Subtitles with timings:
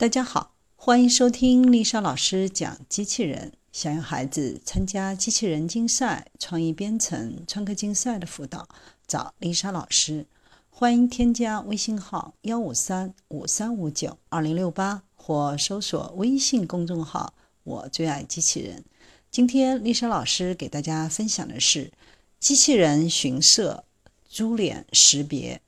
[0.00, 3.54] 大家好，欢迎收听丽莎老师讲机器人。
[3.72, 8.68] 想要孩子参加机器人竞赛、创意编程、创客竞赛的辅导，
[9.08, 10.24] 找丽莎老师。
[10.70, 17.34] 欢迎添加微信号幺五三五三五九二零六八，或搜索微信公众号
[17.64, 18.84] “我最爱机器人”。
[19.32, 21.90] 今天丽莎老师给大家分享的是
[22.38, 23.82] 机器人寻色
[24.30, 25.60] 猪脸识别，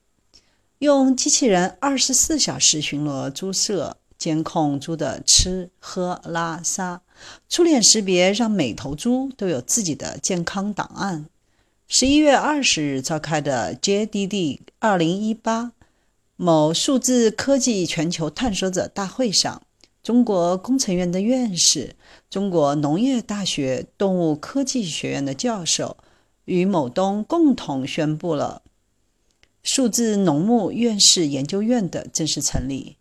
[0.79, 3.97] 用机器人二十四小时巡逻猪舍。
[4.21, 7.01] 监控猪的吃喝拉撒，
[7.49, 11.25] 猪脸识别让每头猪都有自己的健康档案。
[11.89, 15.73] 十一月二十日召开的 JDD 二零一八
[16.37, 19.63] 某数字科技全球探索者大会上，
[20.03, 21.97] 中国工程院的院士、
[22.29, 25.97] 中国农业大学动物科技学院的教授
[26.45, 28.63] 与某东共同宣布了
[29.63, 32.99] 数字农牧院士研究院的正式成立。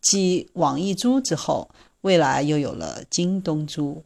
[0.00, 4.02] 继网易猪之后，未来又有了京东猪。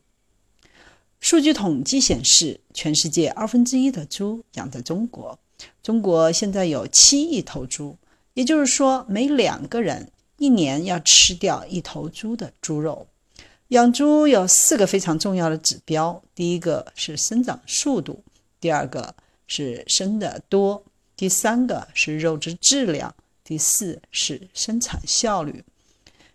[1.21, 5.39] 数据统计显示，全世界二分之一的猪养在中国。
[5.83, 7.97] 中国现在有七亿头猪，
[8.35, 13.07] 也就是说，每两个人一年要吃掉一头猪的猪肉。
[13.69, 18.23] 养猪有四个非常重要的指标：第一个是生长速度，
[18.61, 19.15] 第二个
[19.47, 20.85] 是生的多，
[21.17, 25.65] 第三个是肉质质量，第四是生产效率。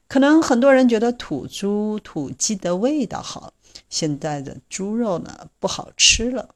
[0.10, 3.54] 可能很多人觉得土猪、土鸡的味道好，
[3.90, 6.50] 现在的猪肉呢不好吃了，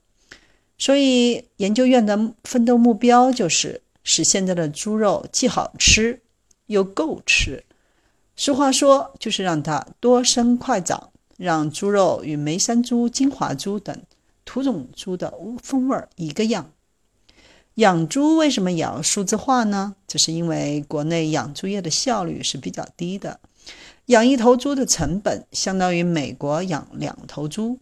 [0.77, 6.19] 所以研究院的奋斗目标就是使现在的猪肉既好吃
[6.65, 7.63] 又够吃。
[8.35, 13.95] 俗话说，就是让它多生快长，让猪肉与梅山猪、金华猪等
[14.43, 16.71] 土种猪的风味一个样。
[17.75, 19.95] 养猪为什么也要数字化呢？
[20.07, 23.39] 这是因为国内养猪业的效率是比较低的，
[24.07, 27.79] 养一头猪的成本相当于美国养两头猪。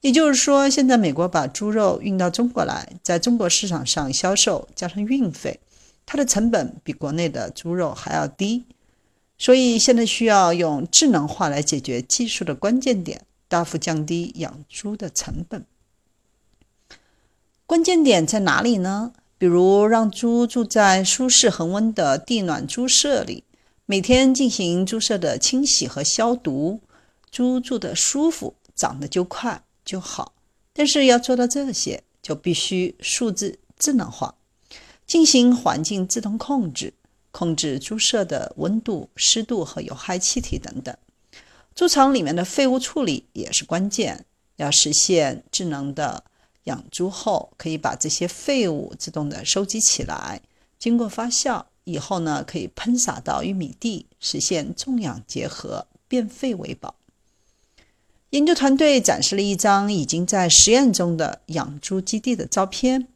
[0.00, 5.60] 也就是说，现在美国把猪肉运到中国来，在中国市场上销售，加上运费，
[6.06, 8.64] 它的成本比国内的猪肉还要低。
[9.36, 15.64] 所以现在需要用智能化来解决技术的关键点，大幅降低养猪的成本。
[17.66, 19.12] 关键点在哪里呢？
[19.38, 23.44] 比如让猪住在舒适恒温的地暖猪舍里，
[23.86, 26.80] 每天进行猪舍的清洗和消毒，
[27.30, 30.34] 猪住的舒服，长得就快就好。
[30.72, 34.34] 但是要做到这些，就必须数字智能化，
[35.06, 36.92] 进行环境自动控制，
[37.30, 40.96] 控制猪舍的温度、湿度和有害气体等等。
[41.76, 44.24] 猪场里面的废物处理也是关键，
[44.56, 46.24] 要实现智能的。
[46.68, 50.40] 养猪后可以把这些废物自动的收集起来，
[50.78, 56.94] 经过发酵以后呢，可以喷洒到玉米地，实现种养结合，变废为宝。
[58.30, 63.08] 研究团队展示了一张已经在实验中的养猪基地的照片，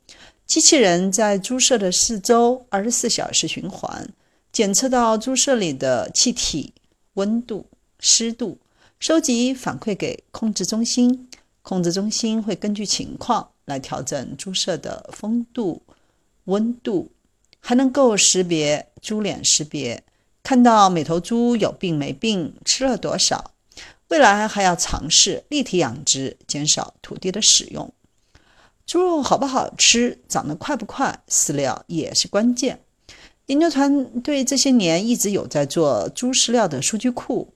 [0.46, 4.08] 机器人在猪舍的四周二十四小时循环，
[4.50, 6.72] 检测到猪舍里的气体、
[7.14, 7.66] 温度、
[8.00, 8.58] 湿度，
[8.98, 11.28] 收集反馈给控制中心。
[11.62, 15.80] 控制中心会根据情况来调整猪舍的风度、
[16.44, 17.10] 温度，
[17.60, 20.02] 还能够识别猪脸识别，
[20.42, 23.52] 看到每头猪有病没病，吃了多少。
[24.08, 27.90] 未来还要尝试立体养殖，减少土地的使用。
[28.84, 32.80] 猪肉好不好吃，长得快不快，饲料也是关键。
[33.46, 37.54] 研究团队这些年一直有在做猪饲料的数据库。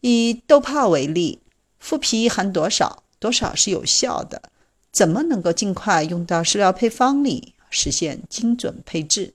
[0.00, 1.40] 以豆粕为例，
[1.82, 2.99] 麸皮含多少？
[3.20, 4.42] 多少是有效的？
[4.90, 9.32] 怎么能够尽快用到饲料配方里，实现精准配置？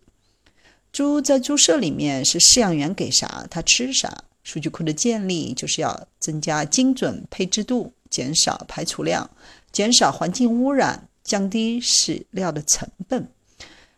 [0.91, 4.25] 猪在猪舍里面是饲养员给啥，它吃啥。
[4.43, 9.29] 数据库的建立就是要增加精准配置度，减少排除量，
[9.71, 13.27] 减少环境污染，降低饲料的成本。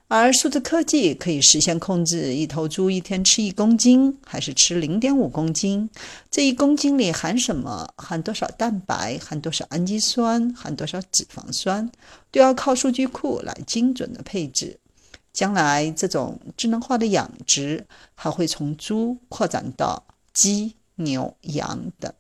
[0.10, 5.90] 而数字科技可以实现控制一头猪一天吃一公斤还是吃零点五公斤，
[6.32, 11.92] 这一公斤里含什么，含多少蛋白，含多少氨基酸，含多少脂肪酸，
[12.32, 14.80] 都要靠数据库来精准的配置。
[15.34, 20.02] 将来这种智能化的养殖还会从猪扩展到
[20.34, 22.14] 鸡、牛、羊等。